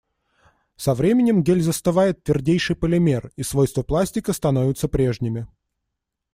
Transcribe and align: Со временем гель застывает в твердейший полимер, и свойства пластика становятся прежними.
Со 0.77 0.95
временем 0.95 1.43
гель 1.43 1.61
застывает 1.61 2.17
в 2.17 2.21
твердейший 2.23 2.75
полимер, 2.75 3.31
и 3.35 3.43
свойства 3.43 3.83
пластика 3.83 4.33
становятся 4.33 4.87
прежними. 4.87 5.47